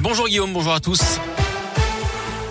Bonjour 0.00 0.28
Guillaume, 0.28 0.52
bonjour 0.52 0.72
à 0.72 0.80
tous. 0.80 1.00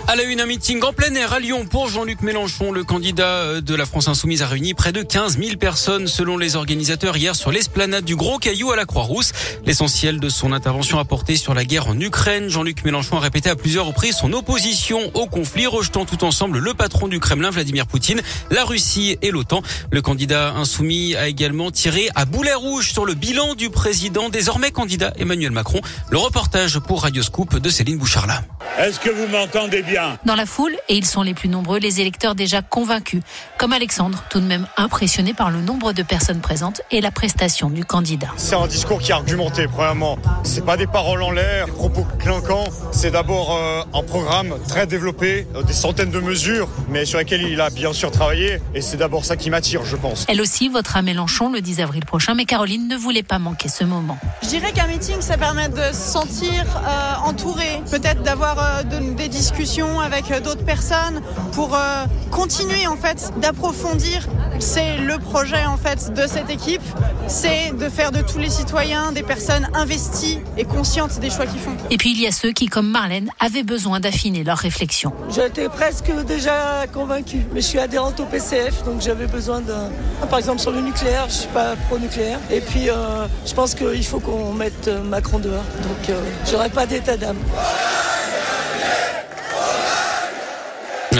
À 0.08 0.14
la 0.14 0.22
une, 0.22 0.40
un 0.40 0.46
meeting 0.46 0.80
en 0.84 0.92
plein 0.92 1.12
air 1.16 1.32
à 1.32 1.40
Lyon 1.40 1.66
pour 1.68 1.88
Jean-Luc 1.88 2.20
Mélenchon. 2.20 2.70
Le 2.70 2.84
candidat 2.84 3.26
euh, 3.26 3.60
de 3.60 3.74
la 3.74 3.86
France 3.86 4.06
Insoumise 4.06 4.40
a 4.40 4.46
réuni 4.46 4.72
près 4.72 4.92
de 4.92 5.02
15 5.02 5.36
000 5.36 5.56
personnes 5.56 6.06
selon 6.06 6.38
les 6.38 6.54
organisateurs 6.54 7.16
hier 7.16 7.34
sur 7.34 7.50
l'esplanade 7.50 8.04
du 8.04 8.14
Gros 8.14 8.38
Caillou 8.38 8.70
à 8.70 8.76
la 8.76 8.84
Croix-Rousse. 8.84 9.32
L'essentiel 9.64 10.20
de 10.20 10.28
son 10.28 10.52
intervention 10.52 11.00
a 11.00 11.04
porté 11.04 11.34
sur 11.34 11.54
la 11.54 11.64
guerre 11.64 11.88
en 11.88 11.98
Ukraine. 11.98 12.48
Jean-Luc 12.48 12.84
Mélenchon 12.84 13.16
a 13.16 13.20
répété 13.20 13.50
à 13.50 13.56
plusieurs 13.56 13.84
reprises 13.84 14.14
son 14.14 14.32
opposition 14.32 15.10
au 15.14 15.26
conflit, 15.26 15.66
rejetant 15.66 16.04
tout 16.04 16.22
ensemble 16.22 16.60
le 16.60 16.72
patron 16.72 17.08
du 17.08 17.18
Kremlin, 17.18 17.50
Vladimir 17.50 17.88
Poutine, 17.88 18.22
la 18.52 18.64
Russie 18.64 19.18
et 19.22 19.32
l'OTAN. 19.32 19.62
Le 19.90 20.02
candidat 20.02 20.52
insoumis 20.52 21.16
a 21.16 21.26
également 21.26 21.72
tiré 21.72 22.10
à 22.14 22.26
boulet 22.26 22.54
rouge 22.54 22.92
sur 22.92 23.06
le 23.06 23.14
bilan 23.14 23.56
du 23.56 23.70
président, 23.70 24.28
désormais 24.28 24.70
candidat 24.70 25.12
Emmanuel 25.18 25.50
Macron. 25.50 25.80
Le 26.10 26.18
reportage 26.18 26.78
pour 26.78 27.02
Radioscoop 27.02 27.58
de 27.58 27.68
Céline 27.70 27.98
Boucharla. 27.98 28.42
Est-ce 28.78 29.00
que 29.00 29.10
vous 29.10 29.26
m'entendez 29.26 29.82
bien? 29.82 29.95
Dans 30.24 30.34
la 30.34 30.46
foule, 30.46 30.74
et 30.88 30.96
ils 30.96 31.04
sont 31.06 31.22
les 31.22 31.34
plus 31.34 31.48
nombreux, 31.48 31.78
les 31.78 32.00
électeurs 32.00 32.34
déjà 32.34 32.62
convaincus, 32.62 33.22
comme 33.58 33.72
Alexandre, 33.72 34.22
tout 34.30 34.40
de 34.40 34.44
même 34.46 34.66
impressionné 34.76 35.34
par 35.34 35.50
le 35.50 35.60
nombre 35.60 35.92
de 35.92 36.02
personnes 36.02 36.40
présentes 36.40 36.80
et 36.90 37.00
la 37.00 37.10
prestation 37.10 37.70
du 37.70 37.84
candidat. 37.84 38.28
C'est 38.36 38.54
un 38.56 38.66
discours 38.66 39.00
qui 39.00 39.10
est 39.10 39.14
argumenté, 39.14 39.66
premièrement. 39.68 40.18
C'est 40.42 40.64
pas 40.64 40.76
des 40.76 40.86
paroles 40.86 41.22
en 41.22 41.30
l'air, 41.30 41.66
propos 41.68 42.06
clinquants. 42.18 42.64
C'est 42.92 43.10
d'abord 43.10 43.56
euh, 43.56 43.82
un 43.94 44.02
programme 44.02 44.54
très 44.68 44.86
développé, 44.86 45.46
euh, 45.54 45.62
des 45.62 45.72
centaines 45.72 46.10
de 46.10 46.20
mesures, 46.20 46.68
mais 46.88 47.04
sur 47.04 47.18
lesquelles 47.18 47.42
il 47.42 47.60
a 47.60 47.70
bien 47.70 47.92
sûr 47.92 48.10
travaillé. 48.10 48.60
Et 48.74 48.80
c'est 48.80 48.96
d'abord 48.96 49.24
ça 49.24 49.36
qui 49.36 49.50
m'attire, 49.50 49.84
je 49.84 49.96
pense. 49.96 50.24
Elle 50.28 50.40
aussi 50.40 50.68
votera 50.68 51.02
Mélenchon 51.02 51.50
le 51.52 51.60
10 51.60 51.80
avril 51.80 52.04
prochain, 52.04 52.34
mais 52.34 52.44
Caroline 52.44 52.88
ne 52.88 52.96
voulait 52.96 53.22
pas 53.22 53.38
manquer 53.38 53.68
ce 53.68 53.84
moment. 53.84 54.18
Je 54.42 54.48
dirais 54.48 54.72
qu'un 54.72 54.86
meeting, 54.86 55.20
ça 55.20 55.36
permet 55.36 55.68
de 55.68 55.76
se 55.92 55.94
sentir 56.12 56.64
euh, 56.86 57.14
entouré, 57.24 57.80
peut-être 57.90 58.22
d'avoir 58.22 58.56
euh, 58.58 58.82
de- 58.82 59.14
des 59.14 59.28
discussions 59.28 59.85
avec 60.00 60.30
euh, 60.30 60.40
d'autres 60.40 60.64
personnes 60.64 61.20
pour 61.52 61.74
euh, 61.74 62.04
continuer 62.30 62.86
en 62.86 62.96
fait 62.96 63.32
d'approfondir. 63.40 64.26
C'est 64.58 64.96
le 64.98 65.18
projet 65.18 65.64
en 65.66 65.76
fait 65.76 66.12
de 66.14 66.26
cette 66.26 66.50
équipe, 66.50 66.82
c'est 67.26 67.76
de 67.76 67.88
faire 67.88 68.10
de 68.10 68.22
tous 68.22 68.38
les 68.38 68.48
citoyens 68.48 69.12
des 69.12 69.22
personnes 69.22 69.68
investies 69.74 70.38
et 70.56 70.64
conscientes 70.64 71.18
des 71.20 71.30
choix 71.30 71.46
qu'ils 71.46 71.60
font. 71.60 71.76
Et 71.90 71.98
puis 71.98 72.12
il 72.12 72.20
y 72.20 72.26
a 72.26 72.32
ceux 72.32 72.52
qui, 72.52 72.66
comme 72.66 72.90
Marlène, 72.90 73.30
avaient 73.38 73.62
besoin 73.62 74.00
d'affiner 74.00 74.44
leur 74.44 74.58
réflexion. 74.58 75.12
J'étais 75.28 75.68
presque 75.68 76.10
déjà 76.26 76.86
convaincue, 76.92 77.44
mais 77.52 77.60
je 77.60 77.66
suis 77.66 77.78
adhérente 77.78 78.18
au 78.20 78.24
PCF, 78.24 78.84
donc 78.84 79.02
j'avais 79.02 79.26
besoin 79.26 79.60
d'un... 79.60 79.90
Par 80.30 80.38
exemple 80.38 80.60
sur 80.60 80.70
le 80.70 80.80
nucléaire, 80.80 81.26
je 81.28 81.34
suis 81.34 81.48
pas 81.48 81.76
pro-nucléaire. 81.88 82.38
Et 82.50 82.60
puis 82.60 82.88
euh, 82.88 83.26
je 83.44 83.52
pense 83.52 83.74
qu'il 83.74 84.04
faut 84.06 84.20
qu'on 84.20 84.52
mette 84.52 84.88
Macron 85.04 85.38
dehors, 85.38 85.64
donc 85.82 86.10
euh, 86.10 86.20
j'aurais 86.50 86.70
pas 86.70 86.86
d'état 86.86 87.16
d'âme. 87.16 87.36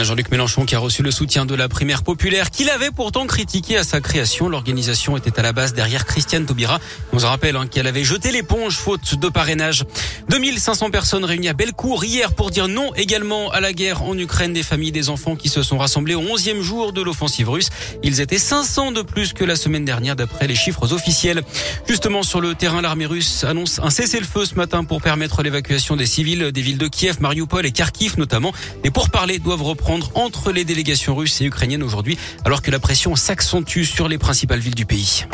Jean-Luc 0.03 0.29
Mélenchon 0.29 0.65
qui 0.65 0.75
a 0.75 0.79
reçu 0.79 1.01
le 1.01 1.11
soutien 1.11 1.45
de 1.45 1.55
la 1.55 1.67
primaire 1.69 2.03
populaire 2.03 2.51
qu'il 2.51 2.69
avait 2.69 2.91
pourtant 2.91 3.25
critiqué 3.25 3.77
à 3.77 3.83
sa 3.83 3.99
création. 3.99 4.47
L'organisation 4.47 5.17
était 5.17 5.39
à 5.39 5.41
la 5.41 5.53
base 5.53 5.73
derrière 5.73 6.05
Christiane 6.05 6.45
Taubira. 6.45 6.79
On 7.13 7.19
se 7.19 7.25
rappelle 7.25 7.55
hein, 7.55 7.65
qu'elle 7.67 7.87
avait 7.87 8.03
jeté 8.03 8.31
l'éponge 8.31 8.75
faute 8.75 9.15
de 9.15 9.29
parrainage. 9.29 9.85
2500 10.29 10.91
personnes 10.91 11.25
réunies 11.25 11.49
à 11.49 11.53
Bellecour 11.53 12.03
hier 12.03 12.33
pour 12.33 12.51
dire 12.51 12.67
non 12.67 12.93
également 12.95 13.49
à 13.51 13.59
la 13.59 13.73
guerre 13.73 14.03
en 14.03 14.17
Ukraine 14.17 14.53
des 14.53 14.61
familles 14.61 14.91
des 14.91 15.09
enfants 15.09 15.35
qui 15.35 15.49
se 15.49 15.63
sont 15.63 15.77
rassemblés 15.77 16.15
au 16.15 16.21
11e 16.21 16.61
jour 16.61 16.93
de 16.93 17.01
l'offensive 17.01 17.49
russe. 17.49 17.69
Ils 18.03 18.21
étaient 18.21 18.37
500 18.37 18.91
de 18.91 19.01
plus 19.01 19.33
que 19.33 19.43
la 19.43 19.55
semaine 19.55 19.85
dernière 19.85 20.15
d'après 20.15 20.47
les 20.47 20.55
chiffres 20.55 20.93
officiels. 20.93 21.43
Justement 21.87 22.23
sur 22.23 22.41
le 22.41 22.53
terrain, 22.55 22.81
l'armée 22.81 23.05
russe 23.05 23.43
annonce 23.43 23.79
un 23.79 23.89
cessez-le-feu 23.89 24.45
ce 24.45 24.55
matin 24.55 24.83
pour 24.83 25.01
permettre 25.01 25.41
l'évacuation 25.41 25.95
des 25.95 26.05
civils 26.05 26.51
des 26.51 26.61
villes 26.61 26.77
de 26.77 26.87
Kiev, 26.87 27.21
Mariupol 27.21 27.65
et 27.65 27.71
Kharkiv 27.71 28.19
notamment. 28.19 28.53
Les 28.83 28.91
pourparlers 28.91 29.39
doivent 29.39 29.63
reprendre 29.63 29.86
entre 30.15 30.51
les 30.51 30.65
délégations 30.65 31.15
russes 31.15 31.41
et 31.41 31.45
ukrainiennes 31.45 31.83
aujourd'hui, 31.83 32.17
alors 32.45 32.61
que 32.61 32.71
la 32.71 32.79
pression 32.79 33.15
s'accentue 33.15 33.83
sur 33.83 34.07
les 34.07 34.17
principales 34.17 34.59
villes 34.59 34.75
du 34.75 34.85
pays. 34.85 35.25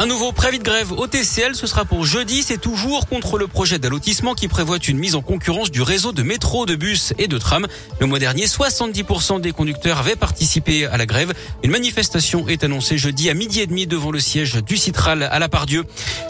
Un 0.00 0.06
nouveau 0.06 0.30
préavis 0.30 0.60
de 0.60 0.62
grève 0.62 0.92
au 0.92 1.08
TCL, 1.08 1.56
ce 1.56 1.66
sera 1.66 1.84
pour 1.84 2.06
jeudi. 2.06 2.44
C'est 2.44 2.60
toujours 2.60 3.08
contre 3.08 3.36
le 3.36 3.48
projet 3.48 3.80
d'allotissement 3.80 4.36
qui 4.36 4.46
prévoit 4.46 4.78
une 4.78 4.96
mise 4.96 5.16
en 5.16 5.22
concurrence 5.22 5.72
du 5.72 5.82
réseau 5.82 6.12
de 6.12 6.22
métro, 6.22 6.66
de 6.66 6.76
bus 6.76 7.14
et 7.18 7.26
de 7.26 7.36
tram. 7.36 7.66
Le 7.98 8.06
mois 8.06 8.20
dernier, 8.20 8.46
70% 8.46 9.40
des 9.40 9.50
conducteurs 9.50 9.98
avaient 9.98 10.14
participé 10.14 10.86
à 10.86 10.98
la 10.98 11.04
grève. 11.04 11.32
Une 11.64 11.72
manifestation 11.72 12.46
est 12.46 12.62
annoncée 12.62 12.96
jeudi 12.96 13.28
à 13.28 13.34
midi 13.34 13.58
et 13.58 13.66
demi 13.66 13.88
devant 13.88 14.12
le 14.12 14.20
siège 14.20 14.62
du 14.62 14.76
Citral 14.76 15.24
à 15.24 15.40
la 15.40 15.48
Pardieu. 15.48 15.82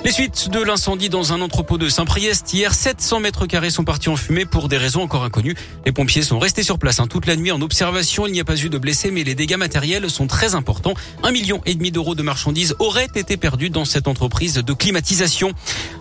Les 0.02 0.12
suites 0.12 0.48
de 0.48 0.62
l'incendie 0.62 1.10
dans 1.10 1.34
un 1.34 1.42
entrepôt 1.42 1.76
de 1.76 1.90
Saint-Priest. 1.90 2.54
Hier, 2.54 2.72
700 2.72 3.20
mètres 3.20 3.44
carrés 3.44 3.68
sont 3.68 3.84
partis 3.84 4.08
en 4.08 4.16
fumée 4.16 4.46
pour 4.46 4.68
des 4.68 4.78
raisons 4.78 5.02
encore 5.02 5.24
inconnues. 5.24 5.56
Les 5.84 5.92
pompiers 5.92 6.22
sont 6.22 6.38
restés 6.38 6.62
sur 6.62 6.78
place 6.78 7.00
hein, 7.00 7.06
toute 7.06 7.26
la 7.26 7.36
nuit 7.36 7.52
en 7.52 7.60
observation. 7.60 8.26
Il 8.26 8.32
n'y 8.32 8.40
a 8.40 8.44
pas 8.44 8.56
eu 8.56 8.70
de 8.70 8.78
blessés, 8.78 9.10
mais 9.10 9.24
les 9.24 9.34
dégâts 9.34 9.58
matériels 9.58 10.08
sont 10.08 10.26
très 10.26 10.54
importants. 10.54 10.94
Un 11.22 11.32
million 11.32 11.60
et 11.66 11.74
demi 11.74 11.92
d'euros 11.92 12.14
de 12.14 12.22
marchandises 12.22 12.74
auraient 12.78 13.08
été 13.14 13.36
perdus 13.36 13.57
dans 13.68 13.84
cette 13.84 14.06
entreprise 14.06 14.54
de 14.54 14.72
climatisation. 14.72 15.52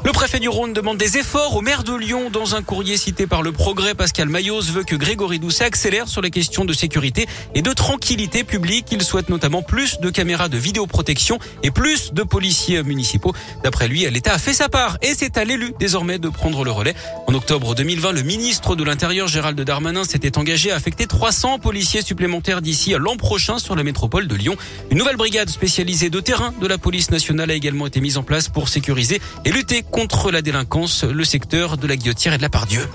Le 0.06 0.12
préfet 0.12 0.40
du 0.40 0.48
Rhône 0.48 0.74
demande 0.74 0.98
des 0.98 1.18
efforts 1.18 1.56
au 1.56 1.62
maire 1.62 1.84
de 1.84 1.94
Lyon 1.94 2.30
dans 2.30 2.54
un 2.54 2.62
courrier 2.62 2.98
cité 2.98 3.26
par 3.26 3.42
le 3.42 3.52
Progrès. 3.52 3.96
Pascal 3.96 4.30
Maillot 4.30 4.62
veut 4.62 4.84
que 4.84 4.96
Grégory 4.96 5.40
Doucet 5.40 5.66
accélère 5.66 6.08
sur 6.08 6.22
les 6.22 6.30
questions 6.30 6.66
de 6.66 6.74
sécurité 6.74 7.26
et 7.56 7.64
de 7.64 7.74
tranquillité 7.74 8.44
publique. 8.44 8.86
Il 8.92 9.02
souhaite 9.02 9.30
notamment 9.30 9.64
plus 9.64 10.00
de 10.00 10.12
caméras 10.12 10.50
de 10.50 10.58
vidéoprotection 10.58 11.40
et 11.64 11.72
plus 11.72 12.14
de 12.14 12.22
policiers 12.22 12.84
municipaux. 12.84 13.34
D'après 13.64 13.88
lui, 13.88 14.08
l'État 14.08 14.34
a 14.34 14.38
fait 14.38 14.54
sa 14.54 14.70
part 14.70 15.00
et 15.02 15.16
c'est 15.16 15.38
à 15.38 15.44
l'élu 15.44 15.74
désormais 15.80 16.20
de 16.20 16.30
prendre 16.30 16.64
le 16.64 16.70
relais. 16.70 16.94
En 17.26 17.34
octobre 17.34 17.74
2020, 17.74 18.12
le 18.12 18.22
ministre 18.22 18.76
de 18.76 18.84
l'Intérieur 18.84 19.28
Gérald 19.28 19.60
Darmanin 19.60 20.04
s'était 20.04 20.38
engagé 20.38 20.72
à 20.72 20.76
affecter 20.76 21.08
300 21.08 21.58
policiers 21.58 22.04
supplémentaires 22.04 22.62
d'ici 22.62 22.94
l'an 23.00 23.18
prochain 23.18 23.58
sur 23.58 23.76
la 23.76 23.84
métropole 23.84 24.28
de 24.28 24.36
Lyon. 24.36 24.56
Une 24.92 25.00
nouvelle 25.00 25.18
brigade 25.18 25.50
spécialisée 25.50 26.12
de 26.12 26.20
terrain 26.20 26.54
de 26.62 26.68
la 26.68 26.78
police 26.78 27.10
nationale 27.10 27.47
a 27.52 27.54
également 27.54 27.88
été 27.88 28.02
mise 28.02 28.18
en 28.18 28.24
place 28.24 28.50
pour 28.50 28.70
sécuriser 28.70 29.22
et 29.46 29.52
lutter 29.52 29.84
contre 29.84 30.32
la 30.32 30.42
délinquance, 30.42 31.04
le 31.04 31.24
secteur 31.24 31.78
de 31.78 31.88
la 31.88 31.96
Guillotière 31.96 32.34
et 32.34 32.38
de 32.38 32.42
la 32.42 32.50
Pardieu. 32.50 32.88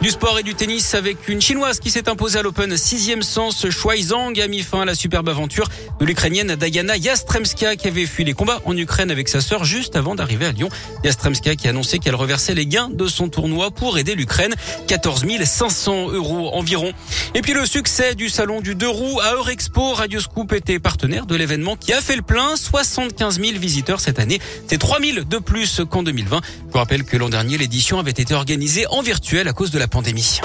Du 0.00 0.10
sport 0.10 0.38
et 0.38 0.44
du 0.44 0.54
tennis 0.54 0.94
avec 0.94 1.26
une 1.26 1.40
chinoise 1.40 1.80
qui 1.80 1.90
s'est 1.90 2.08
imposée 2.08 2.38
à 2.38 2.42
l'Open 2.42 2.76
sixième 2.76 3.22
sens. 3.22 3.68
Shuai 3.68 4.00
Zhang 4.00 4.40
a 4.40 4.46
mis 4.46 4.62
fin 4.62 4.82
à 4.82 4.84
la 4.84 4.94
superbe 4.94 5.28
aventure 5.28 5.68
de 5.98 6.04
l'Ukrainienne 6.04 6.54
Diana 6.54 6.96
Yastremska 6.96 7.74
qui 7.74 7.88
avait 7.88 8.06
fui 8.06 8.22
les 8.22 8.32
combats 8.32 8.60
en 8.64 8.76
Ukraine 8.76 9.10
avec 9.10 9.28
sa 9.28 9.40
sœur 9.40 9.64
juste 9.64 9.96
avant 9.96 10.14
d'arriver 10.14 10.46
à 10.46 10.52
Lyon. 10.52 10.68
Yastremska 11.02 11.56
qui 11.56 11.66
a 11.66 11.70
annoncé 11.70 11.98
qu'elle 11.98 12.14
reversait 12.14 12.54
les 12.54 12.66
gains 12.66 12.90
de 12.90 13.08
son 13.08 13.28
tournoi 13.28 13.72
pour 13.72 13.98
aider 13.98 14.14
l'Ukraine. 14.14 14.54
14 14.86 15.24
500 15.42 16.10
euros 16.12 16.54
environ. 16.54 16.92
Et 17.34 17.42
puis 17.42 17.52
le 17.52 17.66
succès 17.66 18.14
du 18.14 18.28
salon 18.28 18.60
du 18.60 18.76
deux 18.76 18.88
roues 18.88 19.18
à 19.20 19.34
Eurexpo. 19.34 19.94
Radio 19.94 20.20
Scoop 20.20 20.52
était 20.52 20.78
partenaire 20.78 21.26
de 21.26 21.34
l'événement 21.34 21.74
qui 21.74 21.92
a 21.92 22.00
fait 22.00 22.14
le 22.14 22.22
plein. 22.22 22.54
75 22.54 23.40
000 23.40 23.58
visiteurs 23.58 23.98
cette 23.98 24.20
année. 24.20 24.38
C'est 24.68 24.78
3 24.78 25.00
000 25.00 25.24
de 25.28 25.38
plus 25.38 25.80
qu'en 25.90 26.04
2020. 26.04 26.40
Je 26.68 26.72
vous 26.72 26.78
rappelle 26.78 27.02
que 27.02 27.16
l'an 27.16 27.30
dernier, 27.30 27.58
l'édition 27.58 27.98
avait 27.98 28.12
été 28.12 28.32
organisée 28.32 28.86
en 28.90 29.02
virtuel 29.02 29.48
à 29.48 29.52
cause 29.52 29.72
de 29.72 29.78
la 29.80 29.87
pandémie. 29.88 30.40